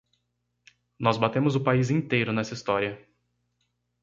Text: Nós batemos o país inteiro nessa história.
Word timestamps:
Nós 0.99 1.15
batemos 1.19 1.55
o 1.55 1.63
país 1.63 1.91
inteiro 1.91 2.33
nessa 2.33 2.55
história. 2.55 2.99